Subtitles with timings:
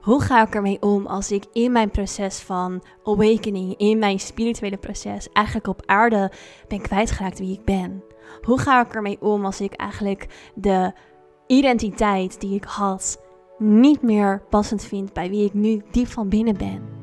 [0.00, 4.76] Hoe ga ik ermee om als ik in mijn proces van awakening, in mijn spirituele
[4.76, 6.32] proces, eigenlijk op aarde
[6.68, 8.04] ben kwijtgeraakt wie ik ben?
[8.42, 10.92] Hoe ga ik ermee om als ik eigenlijk de
[11.46, 13.20] identiteit die ik had
[13.58, 16.99] niet meer passend vind bij wie ik nu diep van binnen ben?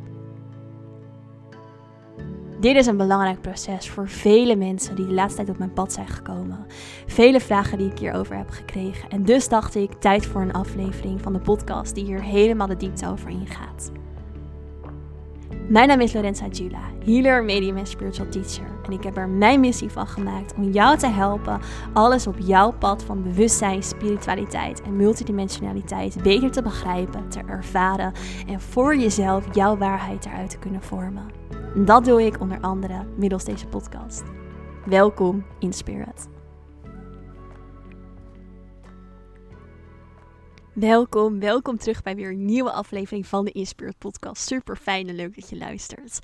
[2.60, 5.94] Dit is een belangrijk proces voor vele mensen die de laatste tijd op mijn pad
[5.94, 6.66] zijn gekomen.
[7.06, 9.10] Vele vragen die ik hierover heb gekregen.
[9.10, 12.78] En dus dacht ik, tijd voor een aflevering van de podcast die hier helemaal de
[12.78, 13.92] diepte over ingaat.
[15.68, 18.68] Mijn naam is Lorenza Jula, healer, medium en spiritual teacher.
[18.86, 21.60] En ik heb er mijn missie van gemaakt om jou te helpen
[21.94, 28.14] alles op jouw pad van bewustzijn, spiritualiteit en multidimensionaliteit beter te begrijpen, te ervaren
[28.48, 31.38] en voor jezelf jouw waarheid eruit te kunnen vormen.
[31.86, 34.24] Dat doe ik onder andere middels deze podcast.
[34.86, 36.28] Welkom in Spirit.
[40.74, 44.48] Welkom, welkom terug bij weer een nieuwe aflevering van de Inspirit podcast.
[44.48, 46.20] Super fijn en leuk dat je luistert.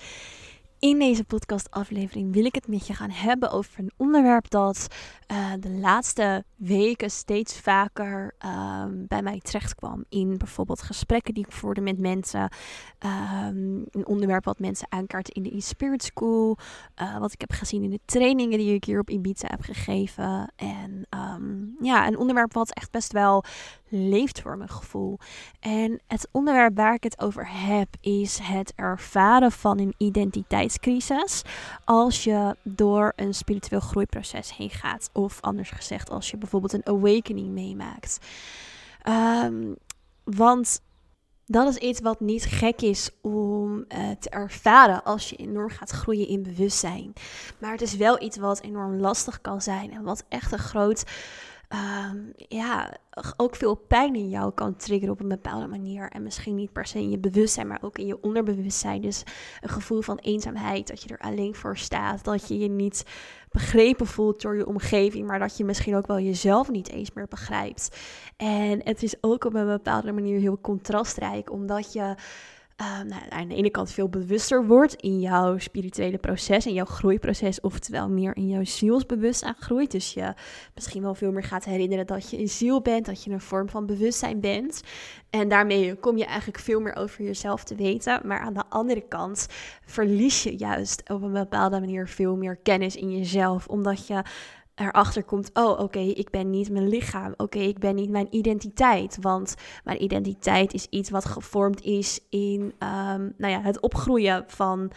[0.83, 4.87] In deze podcastaflevering wil ik het met je gaan hebben over een onderwerp dat
[5.31, 10.05] uh, de laatste weken steeds vaker uh, bij mij terecht kwam.
[10.09, 12.51] In bijvoorbeeld gesprekken die ik voerde met mensen.
[12.99, 16.57] Um, een onderwerp wat mensen aankaarten in de e-spirit school.
[17.01, 20.51] Uh, wat ik heb gezien in de trainingen die ik hier op Ibiza heb gegeven.
[20.55, 23.43] En um, ja, een onderwerp wat echt best wel
[23.93, 25.17] leeft voor mijn gevoel.
[25.59, 31.41] En het onderwerp waar ik het over heb is het ervaren van een identiteitscrisis
[31.83, 35.09] als je door een spiritueel groeiproces heen gaat.
[35.13, 38.19] Of anders gezegd, als je bijvoorbeeld een awakening meemaakt.
[39.43, 39.75] Um,
[40.23, 40.81] want
[41.45, 45.89] dat is iets wat niet gek is om uh, te ervaren als je enorm gaat
[45.89, 47.13] groeien in bewustzijn.
[47.59, 51.03] Maar het is wel iets wat enorm lastig kan zijn en wat echt een groot
[51.73, 52.97] um, ja,
[53.37, 56.09] ook veel pijn in jou kan triggeren op een bepaalde manier.
[56.09, 59.01] En misschien niet per se in je bewustzijn, maar ook in je onderbewustzijn.
[59.01, 59.23] Dus
[59.61, 62.23] een gevoel van eenzaamheid, dat je er alleen voor staat.
[62.23, 63.05] Dat je je niet
[63.51, 67.27] begrepen voelt door je omgeving, maar dat je misschien ook wel jezelf niet eens meer
[67.27, 67.97] begrijpt.
[68.37, 72.15] En het is ook op een bepaalde manier heel contrastrijk, omdat je
[72.81, 76.85] uh, nou, aan de ene kant veel bewuster wordt in jouw spirituele proces, in jouw
[76.85, 79.91] groeiproces, oftewel meer in jouw zielsbewustzijn groeit.
[79.91, 80.33] Dus je
[80.75, 83.69] misschien wel veel meer gaat herinneren dat je een ziel bent, dat je een vorm
[83.69, 84.81] van bewustzijn bent.
[85.29, 88.21] En daarmee kom je eigenlijk veel meer over jezelf te weten.
[88.23, 89.47] Maar aan de andere kant
[89.85, 94.23] verlies je juist op een bepaalde manier veel meer kennis in jezelf, omdat je
[94.75, 97.33] erachter komt, oh oké, ik ben niet mijn lichaam.
[97.37, 99.17] Oké, ik ben niet mijn identiteit.
[99.21, 104.91] Want mijn identiteit is iets wat gevormd is in um, nou ja, het opgroeien van...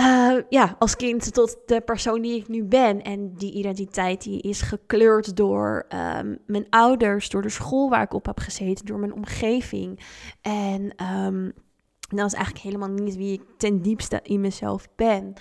[0.00, 3.02] Uh, ja, als kind tot de persoon die ik nu ben.
[3.02, 5.86] En die identiteit die is gekleurd door
[6.16, 10.00] um, mijn ouders, door de school waar ik op heb gezeten, door mijn omgeving.
[10.40, 11.52] En um,
[12.16, 15.32] dat is eigenlijk helemaal niet wie ik ten diepste in mezelf ben.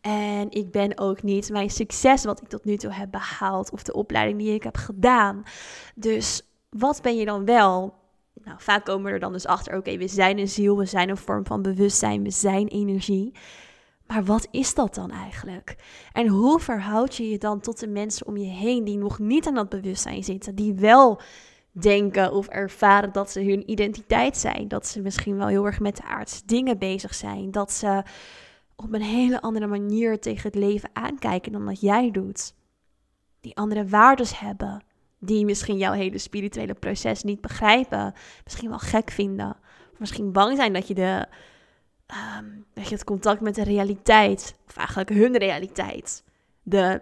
[0.00, 3.82] En ik ben ook niet mijn succes wat ik tot nu toe heb behaald of
[3.82, 5.42] de opleiding die ik heb gedaan.
[5.94, 7.94] Dus wat ben je dan wel?
[8.44, 11.08] Nou, vaak komen we er dan dus achter, oké, we zijn een ziel, we zijn
[11.08, 13.32] een vorm van bewustzijn, we zijn energie.
[14.06, 15.76] Maar wat is dat dan eigenlijk?
[16.12, 19.46] En hoe verhoud je je dan tot de mensen om je heen die nog niet
[19.46, 21.20] aan dat bewustzijn zitten, die wel
[21.72, 24.68] denken of ervaren dat ze hun identiteit zijn.
[24.68, 27.50] Dat ze misschien wel heel erg met de aardse dingen bezig zijn.
[27.50, 28.02] Dat ze
[28.76, 32.54] op een hele andere manier tegen het leven aankijken dan dat jij doet.
[33.40, 34.84] Die andere waardes hebben.
[35.18, 38.14] Die misschien jouw hele spirituele proces niet begrijpen.
[38.44, 39.56] Misschien wel gek vinden.
[39.98, 41.26] Misschien bang zijn dat je, de,
[42.38, 46.24] um, dat je het contact met de realiteit, of eigenlijk hun realiteit,
[46.62, 47.00] de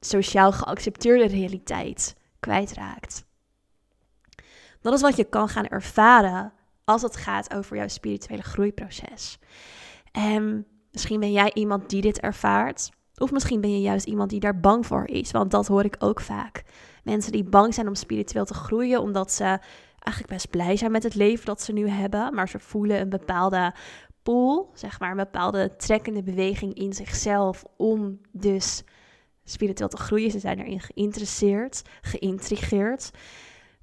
[0.00, 3.24] sociaal geaccepteerde realiteit, kwijtraakt.
[4.82, 6.52] Dat is wat je kan gaan ervaren
[6.84, 9.38] als het gaat over jouw spirituele groeiproces.
[10.12, 12.90] En misschien ben jij iemand die dit ervaart.
[13.16, 15.30] Of misschien ben je juist iemand die daar bang voor is.
[15.30, 16.62] Want dat hoor ik ook vaak.
[17.04, 19.44] Mensen die bang zijn om spiritueel te groeien, omdat ze
[19.98, 22.34] eigenlijk best blij zijn met het leven dat ze nu hebben.
[22.34, 23.74] Maar ze voelen een bepaalde
[24.22, 28.84] pool, zeg maar, een bepaalde trekkende beweging in zichzelf om dus
[29.44, 30.30] spiritueel te groeien.
[30.30, 33.10] Ze zijn erin geïnteresseerd, geïntrigeerd.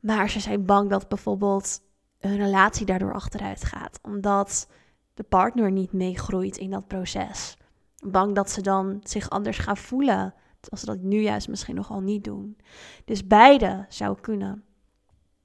[0.02, 1.82] Maar ze zijn bang dat bijvoorbeeld
[2.20, 4.68] hun relatie daardoor achteruit gaat, omdat
[5.14, 7.58] de partner niet meegroeit in dat proces.
[8.06, 10.34] Bang dat ze dan zich anders gaan voelen,
[10.70, 12.58] als ze dat nu juist misschien nogal niet doen.
[13.06, 14.64] Dus beide zou kunnen.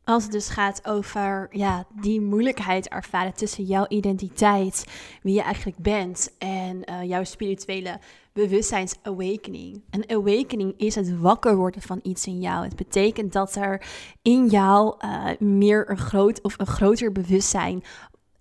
[0.04, 4.84] Als het dus gaat over ja, die moeilijkheid ervaren tussen jouw identiteit,
[5.22, 7.98] wie je eigenlijk bent, en uh, jouw spirituele
[8.34, 9.82] bewustzijnsawakening.
[9.90, 12.64] Een awakening is het wakker worden van iets in jou.
[12.64, 13.86] Het betekent dat er
[14.22, 17.82] in jou uh, meer een groot of een groter bewustzijn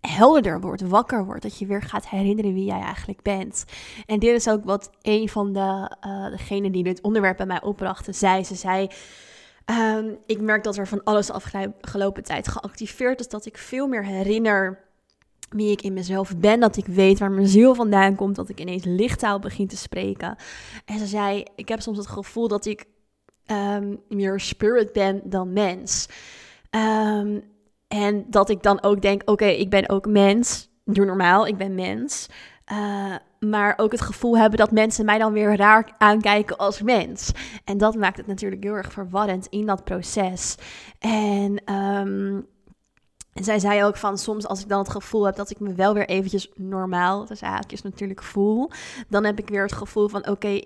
[0.01, 1.41] helderder wordt, wakker wordt.
[1.41, 3.65] Dat je weer gaat herinneren wie jij eigenlijk bent.
[4.05, 7.61] En dit is ook wat een van de, uh, degenen die dit onderwerp bij mij
[7.61, 8.43] opbrachten, zei.
[8.43, 8.87] Ze zei.
[9.65, 13.27] Um, ik merk dat er van alles afgelopen tijd geactiveerd is.
[13.27, 14.83] Dat ik veel meer herinner
[15.53, 16.59] wie ik in mezelf ben.
[16.59, 18.35] Dat ik weet waar mijn ziel vandaan komt.
[18.35, 20.35] Dat ik ineens lichttaal begin te spreken.
[20.85, 22.85] En ze zei: Ik heb soms het gevoel dat ik
[23.51, 26.07] um, meer spirit ben dan mens.
[26.71, 27.43] Um,
[27.87, 30.69] en dat ik dan ook denk, oké, ik ben ook mens.
[30.85, 32.29] Doe normaal, ik ben mens.
[32.71, 37.31] Uh, maar ook het gevoel hebben dat mensen mij dan weer raar aankijken als mens.
[37.63, 40.55] En dat maakt het natuurlijk heel erg verwarrend in dat proces.
[40.99, 42.47] En um,
[43.33, 45.93] zij zei ook van soms als ik dan het gevoel heb dat ik me wel
[45.93, 48.69] weer eventjes normaal, dus haakjes natuurlijk voel,
[49.07, 50.59] dan heb ik weer het gevoel van oké,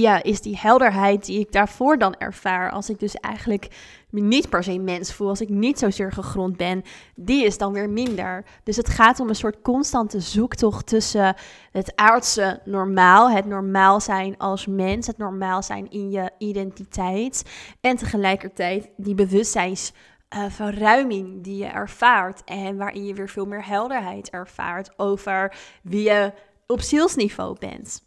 [0.00, 3.68] ja, is die helderheid die ik daarvoor dan ervaar, als ik dus eigenlijk
[4.10, 6.82] me niet per se mens voel, als ik niet zozeer gegrond ben,
[7.14, 8.44] die is dan weer minder.
[8.64, 11.36] Dus het gaat om een soort constante zoektocht tussen
[11.72, 17.42] het aardse normaal, het normaal zijn als mens, het normaal zijn in je identiteit
[17.80, 21.08] en tegelijkertijd die bewustzijnsverruiming uh,
[21.42, 26.32] die je ervaart en waarin je weer veel meer helderheid ervaart over wie je
[26.66, 28.04] op zielsniveau bent.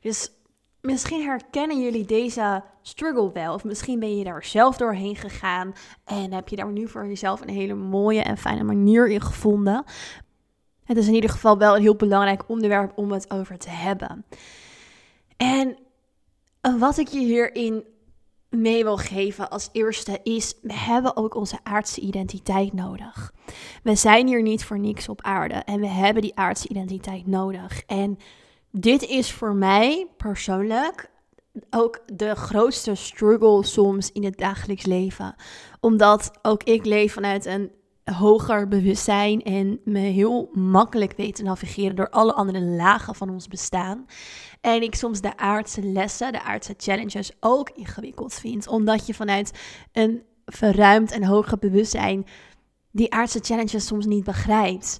[0.00, 0.30] Dus
[0.80, 3.54] Misschien herkennen jullie deze struggle wel.
[3.54, 5.74] Of misschien ben je daar zelf doorheen gegaan.
[6.04, 9.84] En heb je daar nu voor jezelf een hele mooie en fijne manier in gevonden.
[10.84, 14.24] Het is in ieder geval wel een heel belangrijk onderwerp om het over te hebben.
[15.36, 15.78] En
[16.78, 17.84] wat ik je hierin
[18.50, 23.32] mee wil geven als eerste is: we hebben ook onze aardse identiteit nodig.
[23.82, 27.82] We zijn hier niet voor niks op aarde en we hebben die aardse identiteit nodig.
[27.86, 28.18] En
[28.70, 31.10] dit is voor mij persoonlijk
[31.70, 35.34] ook de grootste struggle soms in het dagelijks leven.
[35.80, 37.70] Omdat ook ik leef vanuit een
[38.14, 43.48] hoger bewustzijn en me heel makkelijk weet te navigeren door alle andere lagen van ons
[43.48, 44.06] bestaan.
[44.60, 48.68] En ik soms de aardse lessen, de aardse challenges ook ingewikkeld vind.
[48.68, 52.26] Omdat je vanuit een verruimd en hoger bewustzijn
[52.90, 54.98] die aardse challenges soms niet begrijpt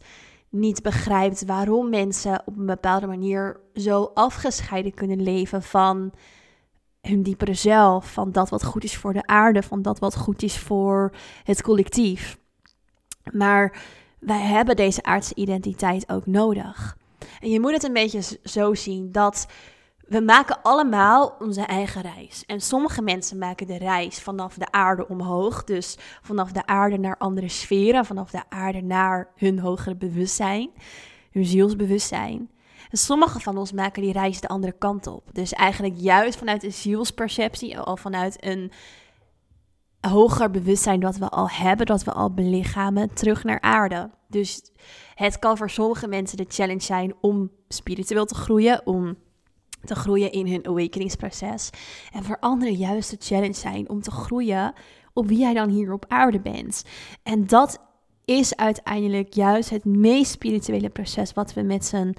[0.51, 6.13] niet begrijpt waarom mensen op een bepaalde manier zo afgescheiden kunnen leven van
[7.01, 10.43] hun diepere zelf, van dat wat goed is voor de aarde, van dat wat goed
[10.43, 11.13] is voor
[11.45, 12.38] het collectief.
[13.33, 13.83] Maar
[14.19, 16.97] wij hebben deze aardse identiteit ook nodig.
[17.41, 19.47] En je moet het een beetje zo zien dat
[20.09, 22.45] we maken allemaal onze eigen reis.
[22.47, 25.65] En sommige mensen maken de reis vanaf de aarde omhoog.
[25.65, 28.05] Dus vanaf de aarde naar andere sferen.
[28.05, 30.71] Vanaf de aarde naar hun hogere bewustzijn.
[31.31, 32.51] Hun zielsbewustzijn.
[32.91, 35.23] En sommige van ons maken die reis de andere kant op.
[35.33, 37.79] Dus eigenlijk juist vanuit een zielsperceptie.
[37.79, 38.73] Al vanuit een
[40.01, 41.87] hoger bewustzijn dat we al hebben.
[41.87, 43.15] Dat we al belichamen.
[43.15, 44.11] Terug naar aarde.
[44.29, 44.63] Dus
[45.15, 48.87] het kan voor sommige mensen de challenge zijn om spiritueel te groeien.
[48.87, 49.17] Om
[49.85, 51.71] te groeien in hun awakeningsproces.
[52.13, 54.73] En voor anderen juist de challenge zijn om te groeien
[55.13, 56.85] op wie jij dan hier op aarde bent.
[57.23, 57.79] En dat
[58.25, 62.15] is uiteindelijk juist het meest spirituele proces wat we met z'n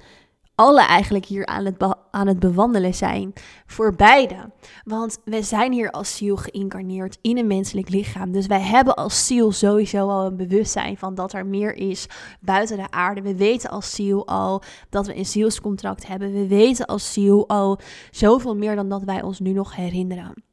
[0.60, 3.32] alle eigenlijk hier aan het, aan het bewandelen zijn.
[3.66, 4.50] Voor beide.
[4.84, 8.32] Want we zijn hier als ziel geïncarneerd in een menselijk lichaam.
[8.32, 12.06] Dus wij hebben als ziel sowieso al een bewustzijn van dat er meer is
[12.40, 13.22] buiten de aarde.
[13.22, 16.32] We weten als ziel al dat we een zielscontract hebben.
[16.32, 17.78] We weten als ziel al
[18.10, 20.44] zoveel meer dan dat wij ons nu nog herinneren.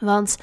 [0.00, 0.36] Want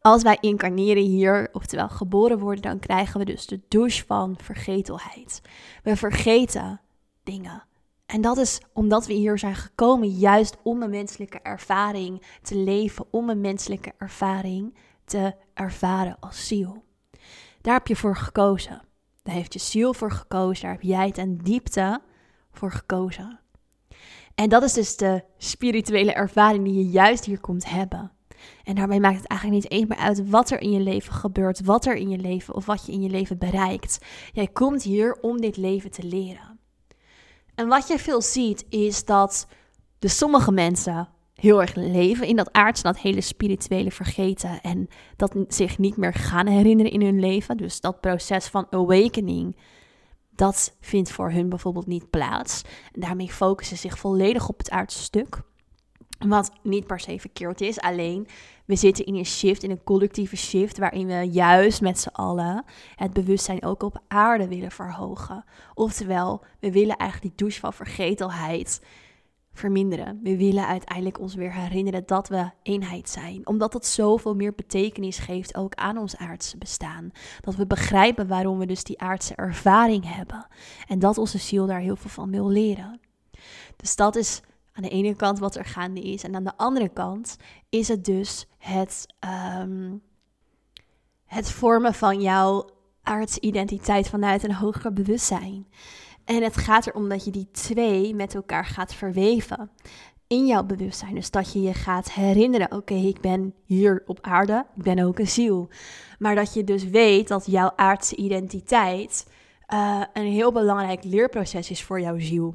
[0.00, 5.40] als wij incarneren hier, oftewel geboren worden, dan krijgen we dus de douche van vergetelheid.
[5.82, 6.80] We vergeten
[7.24, 7.70] dingen.
[8.12, 13.06] En dat is omdat we hier zijn gekomen juist om een menselijke ervaring te leven,
[13.10, 16.84] om een menselijke ervaring te ervaren als ziel.
[17.60, 18.82] Daar heb je voor gekozen.
[19.22, 22.00] Daar heeft je ziel voor gekozen, daar heb jij het en diepte
[22.50, 23.40] voor gekozen.
[24.34, 28.12] En dat is dus de spirituele ervaring die je juist hier komt hebben.
[28.64, 31.64] En daarbij maakt het eigenlijk niet eens meer uit wat er in je leven gebeurt,
[31.64, 33.98] wat er in je leven of wat je in je leven bereikt.
[34.32, 36.51] Jij komt hier om dit leven te leren.
[37.62, 39.46] En wat je veel ziet is dat
[39.98, 45.34] de sommige mensen heel erg leven in dat aardse, dat hele spirituele vergeten en dat
[45.48, 47.56] zich niet meer gaan herinneren in hun leven.
[47.56, 49.56] Dus dat proces van awakening,
[50.30, 52.62] dat vindt voor hun bijvoorbeeld niet plaats.
[52.92, 55.42] En daarmee focussen ze zich volledig op het aardse stuk.
[56.28, 58.26] Wat niet per se verkeerd is, alleen
[58.64, 62.64] we zitten in een shift, in een collectieve shift, waarin we juist met z'n allen
[62.96, 65.44] het bewustzijn ook op aarde willen verhogen.
[65.74, 68.80] Oftewel, we willen eigenlijk die douche van vergetelheid
[69.52, 70.20] verminderen.
[70.22, 73.46] We willen uiteindelijk ons weer herinneren dat we eenheid zijn.
[73.46, 77.10] Omdat dat zoveel meer betekenis geeft ook aan ons aardse bestaan.
[77.40, 80.46] Dat we begrijpen waarom we dus die aardse ervaring hebben.
[80.88, 83.00] En dat onze ziel daar heel veel van wil leren.
[83.76, 86.22] Dus dat is aan de ene kant wat er gaande is.
[86.24, 87.36] En aan de andere kant
[87.68, 89.06] is het dus het,
[89.60, 90.02] um,
[91.24, 92.70] het vormen van jouw
[93.02, 95.66] aardse identiteit vanuit een hoger bewustzijn.
[96.24, 99.70] En het gaat erom dat je die twee met elkaar gaat verweven
[100.26, 101.14] in jouw bewustzijn.
[101.14, 105.18] Dus dat je je gaat herinneren: oké, ik ben hier op aarde, ik ben ook
[105.18, 105.68] een ziel.
[106.18, 109.26] Maar dat je dus weet dat jouw aardse identiteit
[109.74, 112.54] uh, een heel belangrijk leerproces is voor jouw ziel.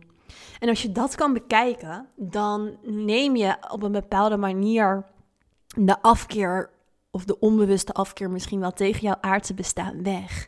[0.59, 5.05] En als je dat kan bekijken, dan neem je op een bepaalde manier
[5.75, 6.69] de afkeer
[7.17, 10.47] of de onbewuste afkeer misschien wel tegen jouw aardse bestaan weg.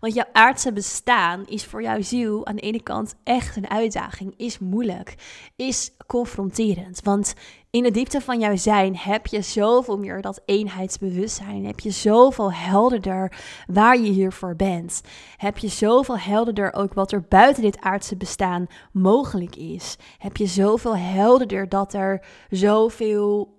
[0.00, 4.34] Want jouw aardse bestaan is voor jouw ziel aan de ene kant echt een uitdaging,
[4.36, 5.14] is moeilijk,
[5.56, 7.00] is confronterend.
[7.02, 7.34] Want
[7.70, 11.64] in de diepte van jouw zijn heb je zoveel meer dat eenheidsbewustzijn.
[11.64, 13.32] Heb je zoveel helderder
[13.66, 15.00] waar je hiervoor bent.
[15.36, 19.96] Heb je zoveel helderder ook wat er buiten dit aardse bestaan mogelijk is.
[20.18, 23.57] Heb je zoveel helderder dat er zoveel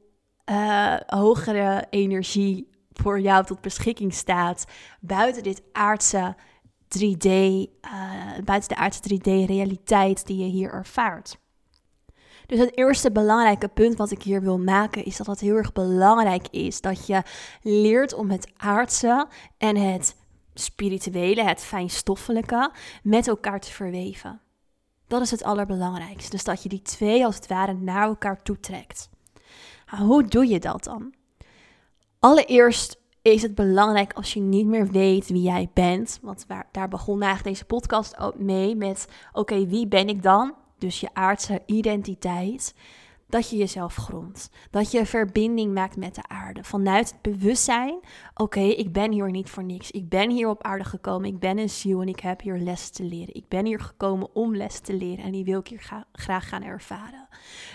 [0.49, 4.65] uh, hogere energie voor jou tot beschikking staat
[4.99, 6.35] buiten dit aardse
[6.97, 11.37] 3D, uh, eh, buiten de aardse 3D-realiteit die je hier ervaart.
[12.45, 15.73] Dus het eerste belangrijke punt wat ik hier wil maken is dat het heel erg
[15.73, 17.23] belangrijk is dat je
[17.61, 19.27] leert om het aardse
[19.57, 20.15] en het
[20.53, 22.71] spirituele, het fijnstoffelijke,
[23.03, 24.41] met elkaar te verweven.
[25.07, 26.29] Dat is het allerbelangrijkste.
[26.29, 29.09] Dus dat je die twee als het ware naar elkaar toetrekt.
[29.97, 31.13] Hoe doe je dat dan?
[32.19, 36.19] Allereerst is het belangrijk als je niet meer weet wie jij bent.
[36.21, 40.53] Want waar, daar begon eigenlijk deze podcast ook mee met: oké, wie ben ik dan?
[40.77, 42.73] Dus je aardse identiteit
[43.29, 44.49] dat je jezelf grondt.
[44.71, 46.63] Dat je verbinding maakt met de aarde.
[46.63, 47.99] Vanuit het bewustzijn,
[48.35, 49.91] oké, ik ben hier niet voor niks.
[49.91, 51.29] Ik ben hier op aarde gekomen.
[51.29, 53.35] Ik ben een ziel en ik heb hier les te leren.
[53.35, 56.63] Ik ben hier gekomen om les te leren en die wil ik hier graag gaan
[56.63, 57.27] ervaren.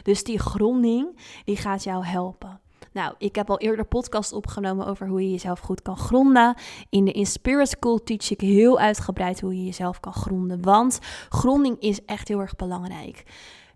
[0.02, 2.60] Dus die gronding, die gaat jou helpen.
[2.92, 6.54] Nou, ik heb al eerder podcast opgenomen over hoe je jezelf goed kan gronden.
[6.90, 10.62] In de Inspirit School teach ik heel uitgebreid hoe je jezelf kan gronden.
[10.62, 13.24] Want gronding is echt heel erg belangrijk.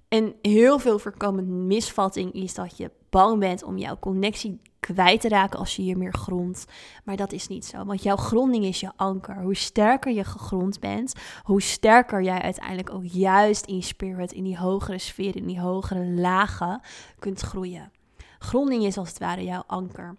[0.08, 5.28] En heel veel voorkomende misvatting is dat je bang bent om jouw connectie kwijt te
[5.28, 6.64] raken als je hier meer grondt.
[7.04, 9.42] Maar dat is niet zo, want jouw gronding is je anker.
[9.42, 14.58] Hoe sterker je gegrond bent, hoe sterker jij uiteindelijk ook juist in spirit, in die
[14.58, 16.80] hogere sfeer, in die hogere lagen
[17.18, 17.92] kunt groeien.
[18.38, 20.16] Gronding is als het ware jouw anker.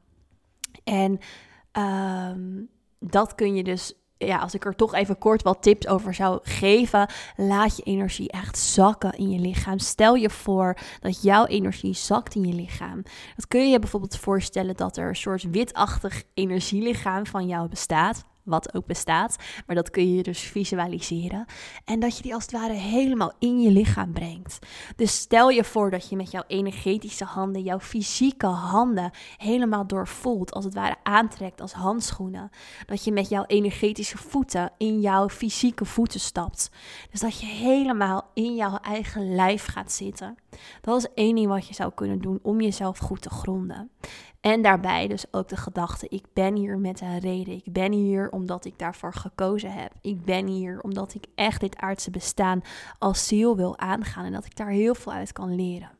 [0.83, 1.19] En
[1.71, 2.69] um,
[2.99, 3.93] dat kun je dus
[4.27, 8.31] ja, als ik er toch even kort wat tips over zou geven, laat je energie
[8.31, 9.79] echt zakken in je lichaam.
[9.79, 13.03] Stel je voor dat jouw energie zakt in je lichaam.
[13.35, 18.23] Dat kun je je bijvoorbeeld voorstellen dat er een soort witachtig energielichaam van jou bestaat
[18.49, 19.35] wat ook bestaat.
[19.65, 21.45] Maar dat kun je dus visualiseren.
[21.85, 24.59] En dat je die als het ware helemaal in je lichaam brengt.
[24.95, 30.51] Dus stel je voor dat je met jouw energetische handen, jouw fysieke handen helemaal doorvoelt.
[30.51, 32.49] Als het ware aantrekt als handschoenen.
[32.85, 36.71] Dat je met jouw energetische voeten in jouw fysieke voeten stapt.
[37.11, 40.37] Dus dat je helemaal in jouw eigen lijf gaat zitten.
[40.81, 43.89] Dat is één ding wat je zou kunnen doen om jezelf goed te gronden.
[44.41, 47.53] En daarbij dus ook de gedachte: ik ben hier met een reden.
[47.53, 49.91] Ik ben hier omdat ik daarvoor gekozen heb.
[50.01, 52.61] Ik ben hier omdat ik echt dit aardse bestaan
[52.99, 55.97] als ziel wil aangaan en dat ik daar heel veel uit kan leren.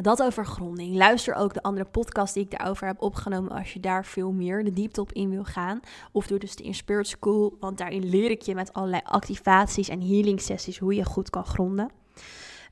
[0.00, 0.96] Dat over gronding.
[0.96, 4.64] Luister ook de andere podcast die ik daarover heb opgenomen als je daar veel meer
[4.64, 5.80] de diepte op in wil gaan.
[6.12, 10.00] Of doe dus de Inspirit School, want daarin leer ik je met allerlei activaties en
[10.00, 11.90] healing sessies hoe je goed kan gronden.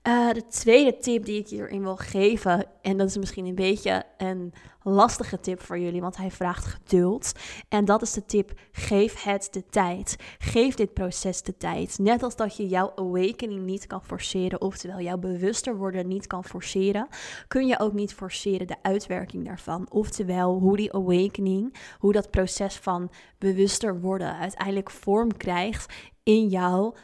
[0.08, 4.04] Uh, de tweede tip die ik hierin wil geven, en dat is misschien een beetje
[4.16, 7.32] een lastige tip voor jullie, want hij vraagt geduld.
[7.68, 10.16] En dat is de tip: geef het de tijd.
[10.38, 11.98] Geef dit proces de tijd.
[11.98, 16.44] Net als dat je jouw awakening niet kan forceren, oftewel jouw bewuster worden niet kan
[16.44, 17.08] forceren,
[17.48, 19.86] kun je ook niet forceren de uitwerking daarvan.
[19.90, 26.94] Oftewel hoe die awakening, hoe dat proces van bewuster worden uiteindelijk vorm krijgt in jouw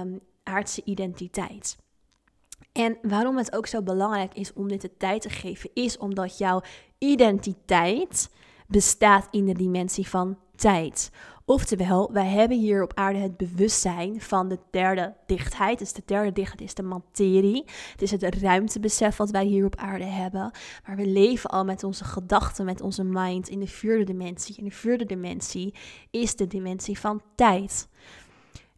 [0.00, 1.76] um, aardse identiteit.
[2.72, 6.38] En waarom het ook zo belangrijk is om dit de tijd te geven, is omdat
[6.38, 6.62] jouw
[6.98, 8.30] identiteit
[8.66, 11.10] bestaat in de dimensie van tijd.
[11.44, 15.78] Oftewel, wij hebben hier op aarde het bewustzijn van de derde dichtheid.
[15.78, 17.64] Dus de derde dichtheid is de materie.
[17.90, 20.50] Het is het ruimtebesef wat wij hier op aarde hebben.
[20.86, 24.56] Maar we leven al met onze gedachten, met onze mind in de vierde dimensie.
[24.58, 25.74] En de vierde dimensie
[26.10, 27.88] is de dimensie van tijd.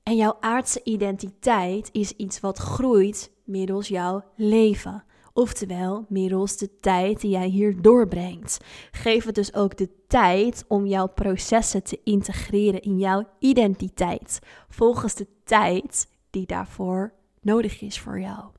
[0.03, 5.05] En jouw aardse identiteit is iets wat groeit middels jouw leven.
[5.33, 8.59] Oftewel, middels de tijd die jij hier doorbrengt.
[8.91, 14.39] Geef het dus ook de tijd om jouw processen te integreren in jouw identiteit.
[14.69, 18.51] Volgens de tijd die daarvoor nodig is voor jou.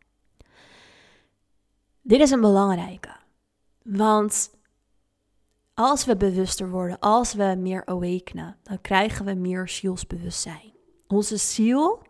[2.02, 3.16] Dit is een belangrijke.
[3.84, 4.52] Want
[5.74, 10.73] als we bewuster worden, als we meer awakenen, dan krijgen we meer zielsbewustzijn.
[11.07, 12.01] Onze ziel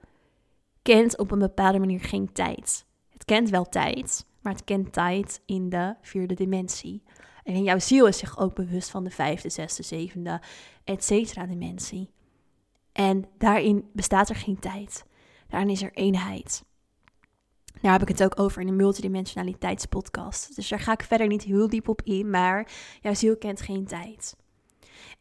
[0.81, 2.85] kent op een bepaalde manier geen tijd.
[3.09, 7.03] Het kent wel tijd, maar het kent tijd in de vierde dimensie.
[7.43, 10.41] En jouw ziel is zich ook bewust van de vijfde, zesde, zevende,
[10.83, 12.09] et cetera dimensie.
[12.91, 15.05] En daarin bestaat er geen tijd.
[15.47, 16.63] Daarin is er eenheid.
[17.81, 20.55] Daar heb ik het ook over in de multidimensionaliteitspodcast.
[20.55, 22.71] Dus daar ga ik verder niet heel diep op in, maar
[23.01, 24.35] jouw ziel kent geen tijd.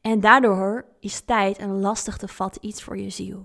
[0.00, 3.44] En daardoor is tijd een lastig te vatten iets voor je ziel.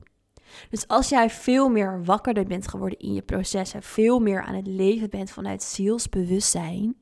[0.70, 4.68] Dus als jij veel meer wakkerder bent geworden in je processen, veel meer aan het
[4.68, 6.96] leven bent vanuit zielsbewustzijn,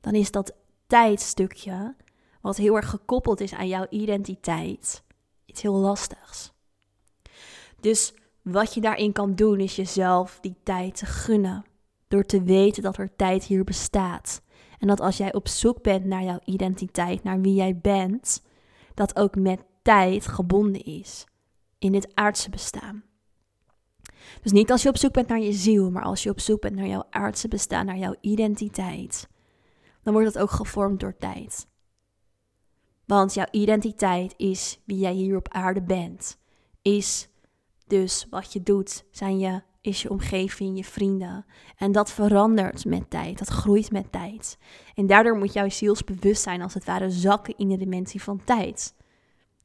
[0.00, 0.54] dan is dat
[0.86, 1.94] tijdstukje,
[2.40, 5.02] wat heel erg gekoppeld is aan jouw identiteit,
[5.44, 6.52] iets heel lastigs.
[7.80, 11.64] Dus wat je daarin kan doen, is jezelf die tijd te gunnen.
[12.08, 14.42] Door te weten dat er tijd hier bestaat.
[14.78, 18.42] En dat als jij op zoek bent naar jouw identiteit, naar wie jij bent,
[18.94, 21.26] dat ook met tijd gebonden is
[21.78, 23.04] in dit aardse bestaan.
[24.42, 26.60] Dus niet als je op zoek bent naar je ziel, maar als je op zoek
[26.60, 29.28] bent naar jouw aardse bestaan, naar jouw identiteit,
[30.02, 31.66] dan wordt dat ook gevormd door tijd.
[33.04, 36.38] Want jouw identiteit is wie jij hier op aarde bent,
[36.82, 37.28] is
[37.86, 41.46] dus wat je doet, zijn je, is je omgeving, je vrienden.
[41.76, 44.58] En dat verandert met tijd, dat groeit met tijd.
[44.94, 48.94] En daardoor moet jouw zielsbewustzijn als het ware zakken in de dimensie van tijd.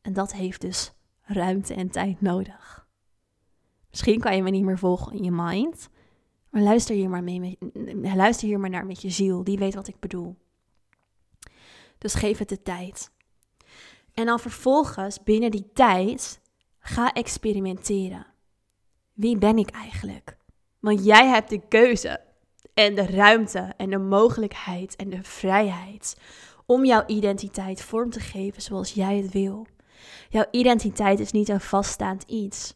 [0.02, 0.94] En dat heeft dus
[1.34, 2.88] ruimte en tijd nodig.
[3.90, 5.90] Misschien kan je me niet meer volgen in je mind,
[6.50, 7.58] maar luister hier maar, mee
[8.02, 10.36] luister hier maar naar met je ziel, die weet wat ik bedoel.
[11.98, 13.12] Dus geef het de tijd.
[14.14, 16.42] En dan vervolgens, binnen die tijd,
[16.80, 18.26] ga experimenteren.
[19.14, 20.38] Wie ben ik eigenlijk?
[20.80, 22.22] Want jij hebt de keuze
[22.74, 26.18] en de ruimte en de mogelijkheid en de vrijheid
[26.66, 29.68] om jouw identiteit vorm te geven zoals jij het wil.
[30.30, 32.76] Jouw identiteit is niet een vaststaand iets.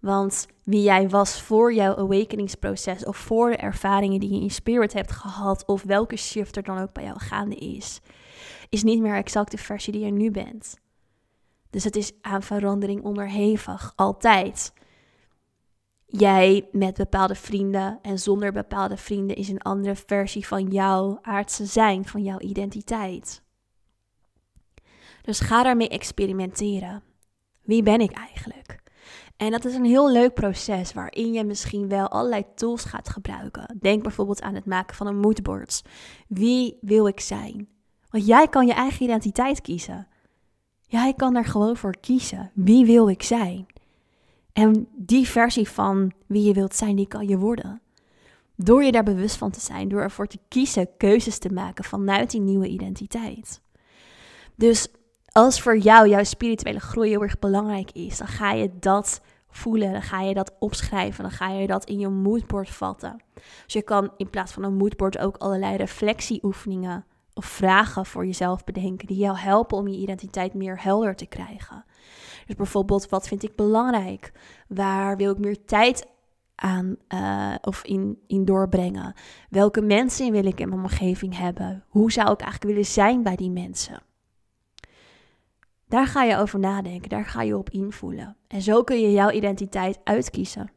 [0.00, 4.92] Want wie jij was voor jouw awakeningsproces of voor de ervaringen die je in spirit
[4.92, 8.00] hebt gehad of welke shift er dan ook bij jou gaande is,
[8.68, 10.78] is niet meer exact de versie die je nu bent.
[11.70, 14.72] Dus het is aan verandering onderhevig, altijd.
[16.06, 21.66] Jij met bepaalde vrienden en zonder bepaalde vrienden is een andere versie van jouw aardse
[21.66, 23.43] zijn, van jouw identiteit.
[25.24, 27.02] Dus ga daarmee experimenteren.
[27.62, 28.82] Wie ben ik eigenlijk?
[29.36, 33.78] En dat is een heel leuk proces waarin je misschien wel allerlei tools gaat gebruiken.
[33.80, 35.82] Denk bijvoorbeeld aan het maken van een moodboard.
[36.28, 37.68] Wie wil ik zijn?
[38.10, 40.06] Want jij kan je eigen identiteit kiezen.
[40.86, 42.50] Jij kan er gewoon voor kiezen.
[42.54, 43.66] Wie wil ik zijn?
[44.52, 47.80] En die versie van wie je wilt zijn, die kan je worden.
[48.56, 52.30] Door je daar bewust van te zijn, door ervoor te kiezen, keuzes te maken vanuit
[52.30, 53.60] die nieuwe identiteit.
[54.54, 54.88] Dus
[55.34, 59.92] als voor jou jouw spirituele groei heel erg belangrijk is, dan ga je dat voelen,
[59.92, 63.22] dan ga je dat opschrijven, dan ga je dat in je moodboard vatten.
[63.64, 68.64] Dus je kan in plaats van een moodboard ook allerlei reflectieoefeningen of vragen voor jezelf
[68.64, 71.84] bedenken die jou helpen om je identiteit meer helder te krijgen.
[72.46, 74.32] Dus bijvoorbeeld, wat vind ik belangrijk?
[74.68, 76.06] Waar wil ik meer tijd
[76.54, 79.14] aan uh, of in, in doorbrengen?
[79.50, 81.84] Welke mensen wil ik in mijn omgeving hebben?
[81.88, 84.02] Hoe zou ik eigenlijk willen zijn bij die mensen?
[85.88, 88.36] Daar ga je over nadenken, daar ga je op invoelen.
[88.48, 90.72] En zo kun je jouw identiteit uitkiezen.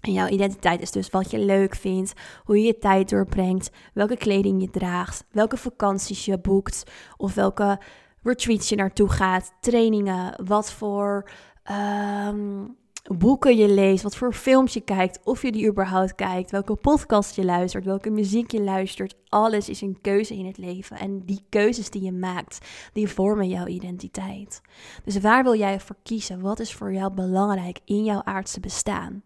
[0.00, 2.12] En jouw identiteit is dus wat je leuk vindt,
[2.44, 7.80] hoe je je tijd doorbrengt, welke kleding je draagt, welke vakanties je boekt of welke
[8.22, 11.30] retreats je naartoe gaat, trainingen, wat voor
[11.62, 12.64] ehm,
[13.02, 17.36] boeken je leest, wat voor films je kijkt, of je die überhaupt kijkt, welke podcast
[17.36, 19.14] je luistert, welke muziek je luistert.
[19.28, 20.98] Alles is een keuze in het leven.
[20.98, 24.60] En die keuzes die je maakt, die vormen jouw identiteit.
[25.04, 26.40] Dus waar wil jij voor kiezen?
[26.40, 29.22] Wat is voor jou belangrijk in jouw aardse bestaan?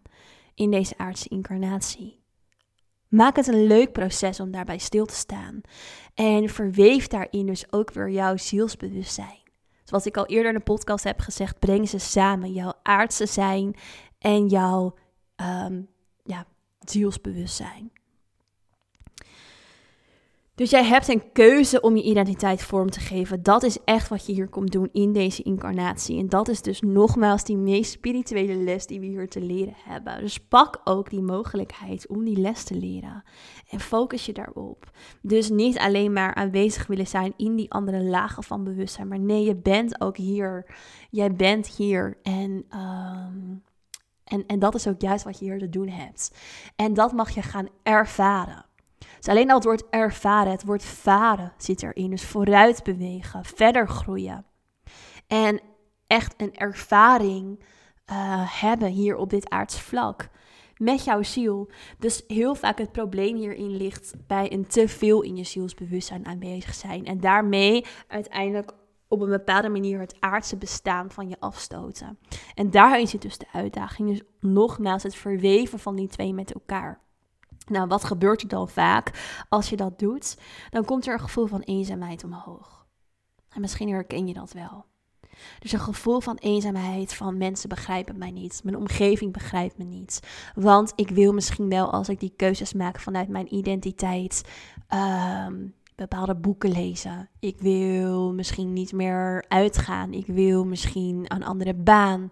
[0.55, 2.23] In deze aardse incarnatie?
[3.07, 5.61] Maak het een leuk proces om daarbij stil te staan.
[6.13, 9.44] En verweef daarin dus ook weer jouw zielsbewustzijn.
[9.95, 12.53] Zoals ik al eerder in de podcast heb gezegd, breng ze samen.
[12.53, 13.75] Jouw aardse zijn
[14.19, 14.93] en jouw
[15.35, 15.87] um,
[16.23, 16.45] ja,
[16.79, 17.91] zielsbewustzijn.
[20.55, 23.43] Dus jij hebt een keuze om je identiteit vorm te geven.
[23.43, 26.19] Dat is echt wat je hier komt doen in deze incarnatie.
[26.19, 30.19] En dat is dus nogmaals die meest spirituele les die we hier te leren hebben.
[30.19, 33.23] Dus pak ook die mogelijkheid om die les te leren.
[33.69, 34.91] En focus je daarop.
[35.21, 39.07] Dus niet alleen maar aanwezig willen zijn in die andere lagen van bewustzijn.
[39.07, 40.75] Maar nee, je bent ook hier.
[41.09, 42.17] Jij bent hier.
[42.23, 43.55] En, ehm,
[44.23, 46.31] en, en dat is ook juist wat je hier te doen hebt.
[46.75, 48.65] En dat mag je gaan ervaren.
[49.17, 52.09] Dus alleen al het woord ervaren, het woord varen zit erin.
[52.09, 54.45] Dus vooruit bewegen, verder groeien.
[55.27, 55.61] En
[56.07, 60.29] echt een ervaring uh, hebben hier op dit aards vlak.
[60.77, 61.69] Met jouw ziel.
[61.99, 66.73] Dus heel vaak het probleem hierin ligt bij een te veel in je zielsbewustzijn aanwezig
[66.73, 67.05] zijn.
[67.05, 68.71] En daarmee uiteindelijk
[69.07, 72.17] op een bepaalde manier het aardse bestaan van je afstoten.
[72.53, 74.09] En daarin zit dus de uitdaging.
[74.09, 77.04] Dus nogmaals het verweven van die twee met elkaar.
[77.65, 79.11] Nou, wat gebeurt er dan vaak
[79.49, 80.37] als je dat doet?
[80.69, 82.85] Dan komt er een gevoel van eenzaamheid omhoog.
[83.49, 84.85] En misschien herken je dat wel.
[85.59, 90.19] Dus een gevoel van eenzaamheid, van mensen begrijpen mij niet, mijn omgeving begrijpt me niet.
[90.55, 94.43] Want ik wil misschien wel, als ik die keuzes maak vanuit mijn identiteit,
[94.87, 97.29] ehm, bepaalde boeken lezen.
[97.39, 100.13] Ik wil misschien niet meer uitgaan.
[100.13, 102.27] Ik wil misschien een andere baan.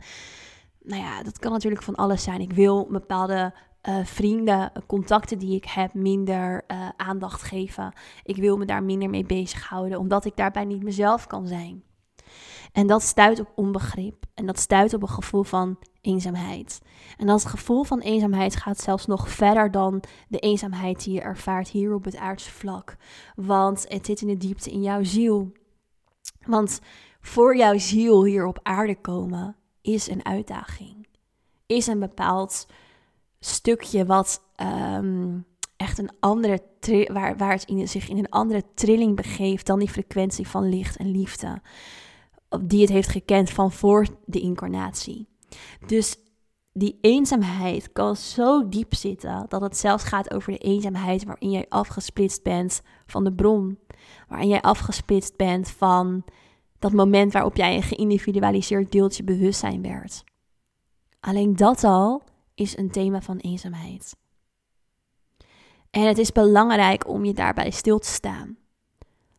[0.81, 2.41] Nou ja, dat kan natuurlijk van alles zijn.
[2.41, 3.53] Ik wil bepaalde
[3.89, 7.93] uh, vrienden, contacten die ik heb, minder uh, aandacht geven.
[8.23, 11.83] Ik wil me daar minder mee bezighouden, omdat ik daarbij niet mezelf kan zijn.
[12.71, 16.81] En dat stuit op onbegrip en dat stuit op een gevoel van eenzaamheid.
[17.17, 21.69] En dat gevoel van eenzaamheid gaat zelfs nog verder dan de eenzaamheid die je ervaart
[21.69, 22.95] hier op het aardse vlak.
[23.35, 25.51] Want het zit in de diepte in jouw ziel.
[26.45, 26.79] Want
[27.21, 31.07] voor jouw ziel hier op aarde komen is een uitdaging.
[31.65, 32.67] Is een bepaald
[33.45, 35.39] stukje wat ehm,
[35.77, 36.61] echt een andere
[37.13, 40.97] waar, waar het in, zich in een andere trilling begeeft dan die frequentie van licht
[40.97, 41.61] en liefde.
[42.61, 45.27] Die het heeft gekend van voor de incarnatie.
[45.87, 46.17] Dus
[46.71, 51.65] die eenzaamheid kan zo diep zitten dat het zelfs gaat over de eenzaamheid waarin jij
[51.69, 53.79] afgesplitst bent van de bron.
[54.27, 56.23] Waarin jij afgesplitst bent van
[56.79, 60.23] dat moment waarop jij een geïndividualiseerd deeltje bewustzijn werd.
[61.19, 62.21] Alleen dat al
[62.55, 64.15] is een thema van eenzaamheid.
[65.89, 68.57] En het is belangrijk om je daarbij stil te staan.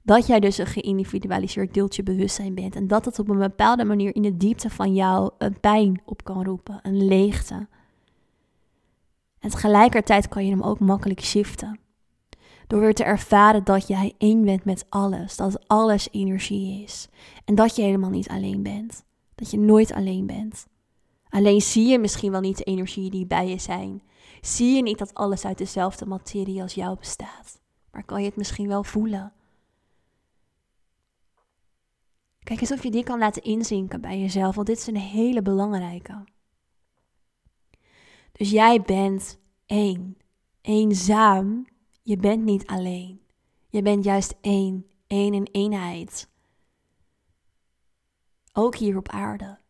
[0.03, 2.77] Dat jij dus een geïndividualiseerd deeltje bewustzijn bent.
[2.77, 6.25] En dat het op een bepaalde manier in de diepte van jou een pijn op
[6.25, 7.69] kan roepen, een leegte.
[9.39, 11.79] En tegelijkertijd kan je hem ook makkelijk shiften.
[12.67, 15.37] Door weer te ervaren dat jij één bent met alles.
[15.37, 17.09] Dat alles energie is.
[17.45, 19.05] En dat je helemaal niet alleen bent.
[19.35, 20.67] Dat je nooit alleen bent.
[21.35, 24.03] Alleen zie je misschien wel niet de energie die bij je zijn.
[24.41, 27.61] Zie je niet dat alles uit dezelfde materie als jou bestaat.
[27.91, 29.33] Maar kan je het misschien wel voelen.
[32.39, 35.43] Kijk eens of je die kan laten inzinken bij jezelf, want dit is een hele
[35.43, 36.25] belangrijke.
[38.33, 40.17] Dus jij bent één,
[40.61, 41.67] eenzaam.
[42.03, 43.21] Je bent niet alleen.
[43.69, 46.29] Je bent juist één, één in eenheid.
[48.53, 49.63] Ook hier op aarde.